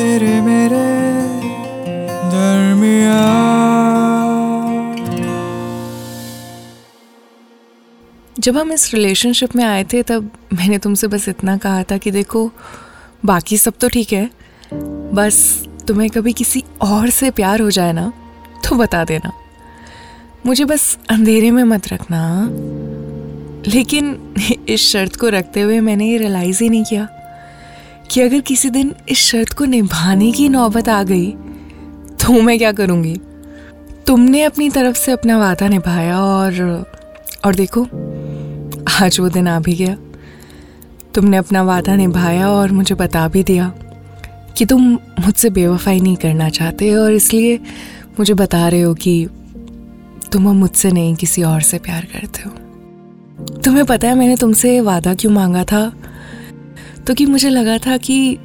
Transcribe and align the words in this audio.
तेरे 0.00 0.40
मेरे 0.40 1.00
जब 8.40 8.56
हम 8.56 8.72
इस 8.72 8.94
रिलेशनशिप 8.94 9.56
में 9.56 9.64
आए 9.64 9.84
थे, 9.84 10.02
तब 10.02 10.30
मैंने 10.52 10.78
तुमसे 10.78 11.06
बस 11.06 11.28
इतना 11.28 11.56
कहा 11.56 11.82
था 11.82 11.96
कि 11.96 12.10
देखो, 12.10 12.50
बाकी 13.24 13.58
सब 13.58 13.74
तो 13.80 13.88
ठीक 13.88 14.12
है, 14.12 14.30
बस 15.14 15.64
तुम्हें 15.88 16.10
कभी 16.10 16.32
किसी 16.32 16.64
और 16.80 17.10
से 17.10 17.30
प्यार 17.30 17.60
हो 17.60 17.70
जाए 17.70 17.92
ना 17.92 18.12
तो 18.68 18.76
बता 18.76 19.04
देना। 19.04 19.32
मुझे 20.46 20.64
बस 20.64 20.98
अंधेरे 21.10 21.50
में 21.50 21.64
मत 21.64 21.88
रखना। 21.88 22.48
लेकिन 23.70 24.34
इस 24.68 24.80
शर्त 24.80 25.16
को 25.16 25.28
रखते 25.28 25.60
हुए 25.60 25.80
मैंने 25.80 26.08
ये 26.08 26.18
रियलाइज़ 26.18 26.62
ही 26.62 26.68
नहीं 26.68 26.84
किया। 26.84 27.08
कि 28.10 28.20
अगर 28.20 28.40
किसी 28.40 28.70
दिन 28.70 28.94
इस 29.08 29.18
शर्त 29.18 29.52
को 29.52 29.64
निभाने 29.64 30.30
की 30.32 30.48
नौबत 30.48 30.88
आ 30.88 31.02
गई 31.02 31.30
तो 32.20 32.42
मैं 32.42 32.58
क्या 32.58 32.72
करूँगी? 32.72 33.20
तुमने 34.06 34.42
अपनी 34.42 34.70
तरफ़ 34.70 34.96
से 34.96 35.12
अपना 35.12 35.38
वादा 35.38 35.68
निभाया 35.68 36.20
और 36.20 36.86
और 37.44 37.54
देखो, 37.54 37.82
आज 39.04 39.20
वो 39.20 39.28
दिन 39.28 39.48
आ 39.48 39.60
भी 39.60 39.74
गया। 39.74 39.96
तुमने 41.14 41.36
अपना 41.36 41.62
वादा 41.62 41.96
निभाया 41.96 42.48
और 42.50 42.72
मुझे 42.72 42.94
बता 42.94 43.28
भी 43.28 43.42
दिया 43.42 43.72
कि 44.56 44.64
तुम 44.64 44.82
मुझसे 44.92 45.50
बेवफाई 45.50 46.00
नहीं 46.00 46.16
करना 46.16 46.48
चाहते 46.48 46.94
और 46.94 47.12
इसलिए 47.12 47.56
मुझे 48.18 48.34
बता 48.34 48.68
रहे 48.68 48.82
हो 48.82 48.94
कि 48.94 49.28
तुम 50.32 50.48
अब 50.48 50.54
मुझसे 50.54 50.90
नहीं, 50.90 51.14
किसी 51.14 51.42
और 51.42 51.60
से 51.60 51.78
प्यार 51.78 52.06
करते 52.12 52.42
हो। 52.42 52.50
तुम्हें 53.64 53.84
पता 53.84 54.08
है 54.08 54.14
मैंने 54.14 54.36
तुमसे 54.36 54.80
वादा 54.80 55.14
क्यों 55.14 55.32
मांगा 55.32 55.64
था? 55.64 55.92
तो 57.10 57.26
मुझे 57.26 57.48
लगा 57.48 57.76
था 57.78 57.96
कि 57.96 58.38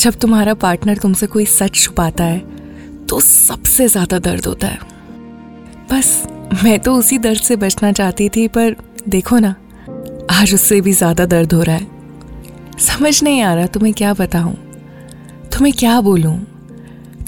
जब 0.00 0.14
तुम्हारा 0.14 0.54
पार्टनर 0.54 0.96
तुमसे 0.96 1.26
कोई 1.26 1.44
सच 1.46 1.74
छुपाता 1.74 2.24
है 2.24 3.06
तो 3.06 3.20
सबसे 3.20 3.86
ज़्यादा 3.88 4.18
दर्द 4.18 4.46
होता 4.46 4.66
है। 4.66 4.78
बस, 5.92 6.26
मैं 6.64 6.78
तो 6.80 6.94
उसी 6.94 7.18
दर्द 7.18 7.40
से 7.40 7.56
बचना 7.56 7.92
चाहती 7.92 8.28
थी, 8.28 8.46
पर 8.48 8.76
देखो 9.08 9.38
ना, 9.38 9.54
आज 10.30 10.54
उससे 10.54 10.80
भी 10.80 10.92
ज़्यादा 10.92 11.26
दर्द 11.26 11.52
हो 11.52 11.62
रहा 11.62 11.76
है। 11.76 12.78
समझ 12.78 13.22
नहीं 13.22 13.42
आ 13.42 13.54
रहा, 13.54 13.66
तुम्हें 13.66 13.94
क्या 13.94 14.12
बताऊँ? 14.14 14.54
तुम्हें 15.52 15.72
क्या 15.78 16.00
बोलूँ? 16.00 16.36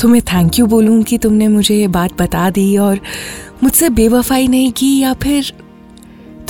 तुम्हें 0.01 0.23
थैंक 0.23 0.59
यू 0.59 0.67
बोलूँ 0.67 1.03
कि 1.03 1.19
तुमने 1.19 1.49
मुझे 1.49 1.77
ये 1.77 1.89
बात 1.89 2.21
बता 2.23 2.49
दी 2.51 2.77
और 2.77 3.01
मुझसे 3.63 3.89
बेवफाई 3.91 4.49
नहीं 4.49 4.73
की, 4.73 4.99
या 4.99 5.15
फिर 5.15 5.53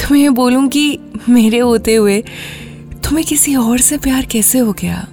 तुम्हें 0.00 0.34
बोलूँ 0.34 0.68
कि 0.68 0.98
मेरे 1.28 1.58
होते 1.58 1.94
हुए 1.94 2.22
तुम्हें 3.04 3.26
किसी 3.26 3.54
और 3.56 3.78
से 3.78 3.98
प्यार 3.98 4.24
कैसे 4.24 4.58
हो 4.58 4.72
गया? 4.72 5.06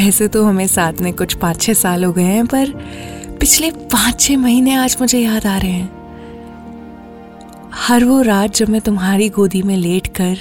वैसे 0.00 0.28
तो 0.28 0.44
हमें 0.44 0.66
साथ 0.66 0.92
में 1.00 1.12
कुछ 1.12 1.34
पाँच 1.34 1.60
छः 1.60 1.74
साल 1.74 2.04
हो 2.04 2.12
गए 2.12 2.22
हैं, 2.22 2.46
पर 2.46 2.70
पिछले 3.40 3.70
पाँच 3.70 4.20
छः 4.20 4.36
महीने 4.36 4.74
आज 4.74 4.96
मुझे 5.00 5.18
याद 5.18 5.46
आ 5.46 5.58
रहे 5.58 5.70
हैं। 5.70 5.96
हर 7.74 8.04
वो 8.04 8.22
रात 8.22 8.54
जब 8.54 8.68
मैं 8.68 8.80
तुम्हारी 8.80 9.28
गोदी 9.28 9.62
में 9.62 9.76
लेट 9.76 10.06
कर 10.06 10.38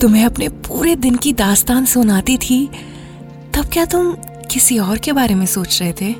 तुम्हें 0.00 0.24
अपने 0.24 0.48
पूरे 0.48 0.96
दिन 0.96 1.16
की 1.16 1.32
दास्तान 1.32 1.84
सुनाती 1.84 2.36
थी, 2.36 2.70
तब 3.54 3.66
क्या 3.72 3.84
तुम 3.84 4.12
किसी 4.50 4.78
और 4.78 4.98
के 4.98 5.12
बारे 5.12 5.34
में 5.34 5.46
सोच 5.46 5.82
रहे 5.82 5.92
थे? 6.00 6.14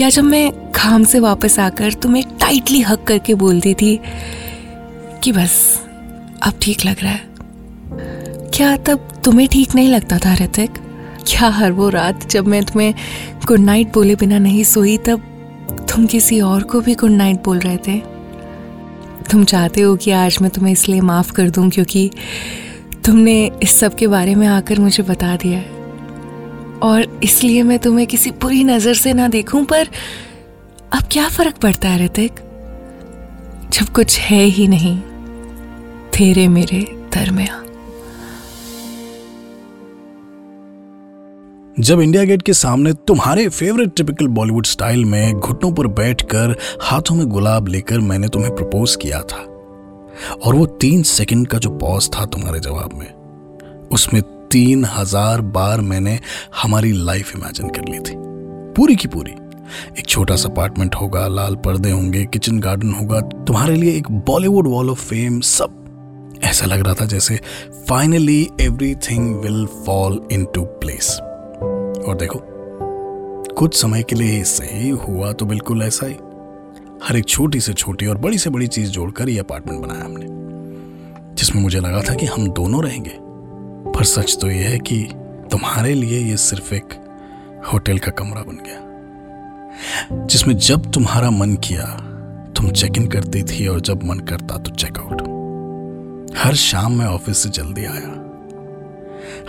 या 0.00 0.08
जब 0.08 0.24
मैं 0.24 0.52
काम 0.52 1.04
से 1.04 1.18
वापस 1.18 1.58
आकर 1.58 1.92
तुम्हें 1.92 2.24
टाइटली 2.40 2.80
हक 2.80 3.04
करके 3.04 3.34
बोलती 3.34 3.74
थी 3.74 4.00
कि 5.22 5.32
बस, 5.32 5.82
अब 6.42 6.54
ठीक 6.62 6.84
लग 6.84 6.96
रहा 7.02 7.12
है। 7.12 7.27
क्या 8.58 8.76
तब 8.76 9.08
तुम्हें 9.24 9.48
ठीक 9.48 9.74
नहीं 9.74 9.88
लगता 9.88 10.18
था 10.18 10.34
ऋतिक? 10.34 10.70
क्या 11.26 11.48
हर 11.48 11.72
वो 11.72 11.88
रात 11.88 12.26
जब 12.30 12.46
मैं 12.46 12.62
तुम्हें 12.64 12.94
गुड 13.46 13.58
नाइट 13.58 13.92
बोले 13.92 14.14
बिना 14.14 14.38
नहीं 14.38 14.64
सोई, 14.64 14.96
तब 14.98 15.86
तुम 15.90 16.06
किसी 16.06 16.40
और 16.40 16.62
को 16.62 16.80
भी 16.80 16.94
गुड 16.94 17.10
नाइट 17.10 17.42
बोल 17.44 17.58
रहे 17.58 17.76
थे? 17.76 17.98
तुम 19.30 19.44
चाहते 19.44 19.80
हो 19.80 19.96
कि 19.96 20.10
आज 20.10 20.38
मैं 20.42 20.50
तुम्हें 20.50 20.72
इसलिए 20.72 21.00
माफ़ 21.00 21.32
कर 21.32 21.50
दूँ 21.50 21.68
क्योंकि 21.70 22.10
तुमने 23.04 23.50
इस 23.62 23.78
सब 23.80 23.94
के 23.94 24.06
बारे 24.06 24.34
में 24.34 24.46
आकर 24.46 24.78
मुझे 24.78 25.02
बता 25.02 25.36
दिया 25.36 25.58
है। 25.58 25.70
और 26.82 27.20
इसलिए 27.22 27.62
मैं 27.62 27.78
तुम्हें 27.78 28.06
किसी 28.06 28.30
बुरी 28.30 28.64
नज़र 28.64 28.94
से 28.94 29.12
ना 29.12 29.28
देखूँ, 29.28 29.64
पर 29.64 29.88
अब 30.92 31.04
क्या 31.12 31.28
फ़र्क 31.28 31.56
पड़ता 31.56 31.88
है 31.88 32.04
ऋतिक? 32.04 32.32
जब 33.72 33.88
कुछ 33.88 34.18
है 34.18 34.42
ही 34.42 34.68
नहीं, 34.68 34.98
तेरे 36.12 36.48
मेरे 36.48 36.86
दरमिया 37.14 37.64
जब 41.78 42.00
इंडिया 42.00 42.22
गेट 42.24 42.40
के 42.42 42.52
सामने 42.52 42.92
तुम्हारे 43.06 43.48
फेवरेट 43.48 43.94
टिपिकल 43.96 44.26
बॉलीवुड 44.28 44.66
स्टाइल 44.66 45.04
में 45.04 45.32
घुटनों 45.32 45.70
पर 45.72 45.86
बैठकर 45.88 46.54
हाथों 46.82 47.14
में 47.14 47.26
गुलाब 47.26 47.68
लेकर 47.68 48.00
मैंने 48.00 48.28
तुम्हें 48.28 48.54
प्रपोज 48.56 48.94
किया 48.96 49.20
था, 49.22 49.36
और 50.36 50.54
वो 50.54 50.64
तीन 50.80 51.02
सेकंड 51.02 51.46
का 51.48 51.58
जो 51.58 51.70
पॉज 51.78 52.08
था 52.14 52.24
तुम्हारे 52.26 52.60
जवाब 52.60 52.94
में, 52.94 53.88
उसमें 53.88 54.20
तीन 54.50 54.84
हज़ार 54.88 55.40
बार 55.50 55.80
मैंने 55.82 56.18
हमारी 56.62 56.92
लाइफ 56.94 57.34
इमेजिन 57.36 57.68
कर 57.68 57.88
ली 57.88 57.98
थी। 58.00 58.16
पूरी 58.76 58.96
की 58.96 59.08
पूरी। 59.08 59.34
एक 59.98 60.06
छोटा 60.06 60.36
सा 60.36 60.48
अपार्टमेंट 60.48 60.94
होगा, 60.94 61.26
लाल 61.28 61.56
पर्दे 61.56 61.90
होंगे 61.90 62.24
किचन 62.24 62.58
गार्डन 62.58 62.92
होगा, 62.92 63.20
तुम्हारे 63.20 63.76
लिए 63.76 63.96
एक 63.96 64.10
बॉलीवुड 64.10 64.68
वॉल 64.68 64.90
ऑफ़ 64.90 65.04
फेम 65.04 65.40
सब। 65.42 66.40
ऐसा 66.44 66.66
लग 66.66 66.84
रहा 66.84 66.94
था 66.94 67.06
जैसे 67.06 67.40
finally 67.88 68.42
everything 68.60 69.34
will 69.40 69.64
fall 69.86 70.20
into 70.54 70.64
place 70.80 71.18
और 72.08 72.16
देखो, 72.16 72.40
कुछ 73.54 73.74
समय 73.74 74.02
के 74.02 74.16
लिए 74.16 74.42
सही 74.44 74.88
हुआ 74.88 75.32
तो 75.32 75.46
बिल्कुल 75.46 75.82
ऐसा 75.82 76.06
ही। 76.06 76.14
हर 77.04 77.16
एक 77.16 77.24
छोटी 77.24 77.60
से 77.60 77.72
छोटी 77.72 78.06
और 78.06 78.18
बड़ी 78.18 78.38
से 78.38 78.50
बड़ी 78.50 78.66
चीज़ 78.66 78.90
जोड़कर 78.90 79.28
ये 79.28 79.38
अपार्टमेंट 79.38 79.80
बनाया 79.80 80.04
हमने, 80.04 80.26
जिसमें 81.34 81.62
मुझे 81.62 81.80
लगा 81.80 82.02
था 82.02 82.14
कि 82.14 82.26
हम 82.26 82.50
दोनों 82.50 82.82
रहेंगे। 82.84 83.18
पर 83.92 84.04
सच 84.04 84.38
तो 84.40 84.50
यह 84.50 84.68
है 84.68 84.78
कि 84.78 85.02
तुम्हारे 85.50 85.94
लिए 85.94 86.20
ये 86.20 86.36
सिर्फ़ 86.36 86.74
एक 86.74 86.94
होटल 87.72 87.98
का 87.98 88.10
कमरा 88.10 88.42
बन 88.42 88.58
गया, 88.66 90.26
जिसमें 90.26 90.56
जब 90.56 90.90
तुम्हारा 90.92 91.30
मन 91.30 91.54
किया, 91.54 91.84
तुम 92.56 92.70
चेक 92.70 92.96
इन 92.96 93.06
करती 93.06 93.42
थी 93.42 93.66
और 93.66 93.80
जब 93.80 94.02
मन 94.02 94.18
करता 94.18 94.58
तो 94.58 94.70
चेकआउट 94.70 95.22
हर 96.36 96.54
शाम 96.54 96.98
मैं 96.98 97.06
ऑफ़िस 97.06 97.38
से 97.38 97.48
जल्दी 97.48 97.84
आया 97.84 98.14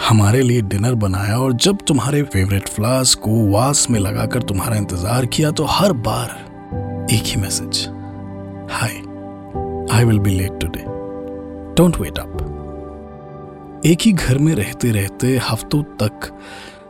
हमारे 0.10 0.42
लिए 0.42 0.62
डिनर 0.62 0.96
बनाया 0.96 1.38
और 1.38 1.54
जब 1.54 1.78
तुम्हारे 1.88 2.24
फेवरेट 2.24 2.68
फ्लावर्स 2.68 3.16
को 3.16 3.52
वास 3.52 3.88
में 3.90 4.00
लगाकर 4.00 4.42
तुम्हारा 4.42 4.76
इंतज़ार 4.76 5.26
किया 5.26 5.52
तो 5.52 5.66
हर 5.70 5.94
बार 5.94 7.08
एक 7.12 7.24
ही 7.24 7.42
message 7.42 7.88
hi 8.72 8.92
I 9.98 10.06
will 10.06 10.20
be 10.20 10.32
late 10.32 10.60
today 10.60 10.84
don't 11.76 11.98
wait 11.98 12.18
up 12.18 13.82
एक 13.86 14.02
ही 14.02 14.12
घर 14.12 14.38
में 14.38 14.56
रहते 14.56 14.92
रहते 14.92 15.38
हफ्तों 15.50 15.84
तक 15.84 16.40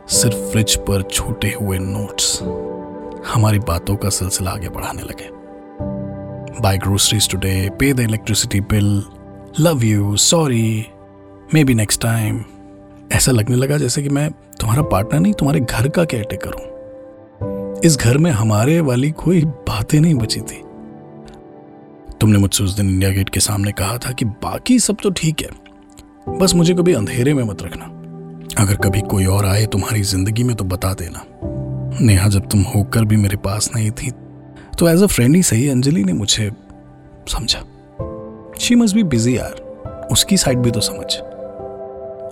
सिर्फ़ 0.08 0.36
फ्रिज 0.36 0.76
पर 0.76 1.02
छूटे 1.02 1.52
हुए 1.60 1.78
नोट्स 1.78 2.38
हमारी 3.34 3.58
बातों 3.58 3.96
का 3.96 4.08
सिलसिला 4.08 4.50
आगे 4.50 4.68
बढ़ाने 4.68 5.02
लगे। 5.02 5.28
Buy 6.62 6.78
groceries 6.78 7.30
today 7.30 7.70
pay 7.80 7.92
the 7.92 8.00
electricity 8.00 8.60
bill 8.60 9.02
love 9.60 9.84
you 9.84 10.16
sorry 10.16 10.86
maybe 11.64 11.74
next 11.74 12.02
time 12.02 12.44
ऐसा 13.10 13.32
लगने 13.32 13.56
लगा 13.56 13.76
जैसे 13.78 14.02
कि 14.02 14.08
मैं 14.08 14.30
तुम्हारा 14.60 14.82
पार्टनर 14.84 15.20
नहीं, 15.20 15.32
तुम्हारे 15.32 15.60
घर 15.60 15.88
का 15.88 16.04
केयर 16.04 16.24
टेकर 16.30 16.50
हूँ 16.50 17.80
इस 17.84 17.96
घर 17.98 18.18
में 18.18 18.30
हमारे 18.30 18.80
वाली 18.80 19.10
कोई 19.12 19.44
बातें 19.44 20.00
नहीं 20.00 20.14
बची 20.14 20.40
थी। 20.40 20.62
तुमने 22.20 22.38
मुझसे 22.38 22.64
उस 22.64 22.76
दिन 22.76 22.88
इंडिया 22.88 23.10
गेट 23.10 23.28
के 23.28 23.40
सामने 23.40 23.72
कहा 23.72 23.96
था 23.98 24.12
कि 24.12 24.24
बाकी 24.24 24.78
सब 24.78 24.96
तो 25.02 25.10
ठीक 25.12 25.42
है, 25.42 25.48
बस 26.38 26.54
मुझे 26.54 26.74
कभी 26.74 26.92
अंधेरे 26.94 27.34
में 27.34 27.42
मत 27.44 27.62
रखना। 27.62 27.84
अगर 28.58 28.76
कभी 28.78 29.00
कोई 29.02 29.24
और 29.26 29.46
आए 29.46 29.66
तुम्हारी 29.66 30.02
ज़िंदगी 30.04 30.42
में 30.44 30.54
तो 30.56 30.64
बता 30.66 30.92
देना। 30.94 31.24
नेहा, 32.00 32.28
जब 32.28 32.48
तुम 32.48 32.62
होकर 32.64 33.04
भी 33.04 33.16
मेरे 33.16 33.36
पास 33.38 33.70
नहीं 33.76 33.90
थी 33.92 34.10
तो 34.78 34.88
एज 34.88 35.02
अ 35.02 35.06
फ्रेंड 35.06 35.34
ही 35.36 35.42
सही, 35.42 35.68
अंजलि 35.68 36.04
ने 36.04 36.12
मुझे 36.12 36.50
समझा। 37.28 37.64
शी 38.60 38.74
मस्ट 38.74 38.94
बी 38.94 39.02
बिज़ी 39.04 39.36
यार, 39.36 40.08
उसकी 40.12 40.36
साइड 40.36 40.58
भी 40.58 40.70
तो 40.70 40.80
समझ। 40.82 41.06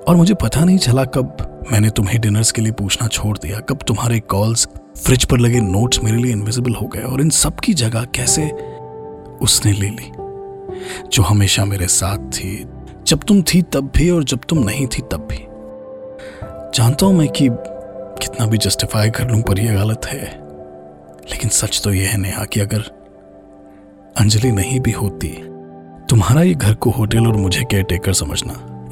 और 0.08 0.16
मुझे 0.16 0.34
पता 0.34 0.64
नहीं 0.64 0.78
चला 0.78 1.04
कब 1.04 1.36
मैंने 1.72 1.88
तुम्हें 1.90 2.20
डिनर्स 2.20 2.50
के 2.52 2.62
लिए 2.62 2.72
पूछना 2.72 3.06
छोड़ 3.08 3.36
दिया, 3.38 3.58
कब 3.60 3.78
तुम्हारे 3.86 4.18
कॉल्स 4.20 4.66
फ्रिज 4.98 5.24
पर 5.24 5.38
लगे 5.38 5.60
नोट्स 5.60 6.02
मेरे 6.04 6.16
लिए 6.16 6.32
इनविजिबल 6.32 6.74
हो 6.74 6.86
गए 6.86 7.02
और 7.02 7.20
इन 7.20 7.30
सब 7.30 7.58
की 7.60 7.74
जगह 7.74 8.04
कैसे 8.14 8.46
उसने 9.42 9.72
ले 9.72 9.88
ली, 9.88 10.10
जो 11.08 11.22
हमेशा 11.22 11.64
मेरे 11.64 11.86
साथ 11.86 12.30
थी। 12.30 12.56
जब 13.06 13.24
तुम 13.24 13.42
थी 13.42 13.60
तब 13.72 13.90
भी 13.96 14.08
और 14.10 14.24
जब 14.24 14.40
तुम 14.48 14.58
नहीं 14.58 14.86
थी 14.86 15.02
तब 15.02 15.26
भी। 15.30 15.44
जानता 16.74 17.06
हूँ 17.06 17.14
मैं 17.14 17.28
कि 17.28 17.48
कितना 17.50 18.46
भी 18.46 18.58
जस्टिफाई 18.58 19.10
कर 19.10 19.30
लूँ 19.30 19.42
पर 19.42 19.60
यह 19.60 19.82
गलत 19.82 20.06
है, 20.06 20.24
लेकिन 21.30 21.50
सच 21.50 21.80
तो 21.84 21.92
यह 21.92 22.08
है 22.10 22.18
नेहा 22.18 22.44
कि 22.44 22.60
अगर 22.60 22.90
अंजलि 24.16 24.52
नहीं 24.52 24.80
भी 24.80 24.92
होती, 24.92 25.28
तुम्हारा 26.10 26.42
ये 26.42 26.54
घर 26.54 26.74
को 26.74 26.90
होटल 26.90 27.26
और 27.26 27.36
मुझे 27.36 27.64
केयर 27.70 27.84
टेकर 27.84 28.12
समझना 28.14 28.67